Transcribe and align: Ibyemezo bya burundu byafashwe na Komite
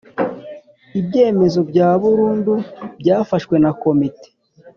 Ibyemezo 0.99 1.59
bya 1.69 1.89
burundu 2.01 2.53
byafashwe 2.99 3.55
na 3.63 3.71
Komite 3.81 4.27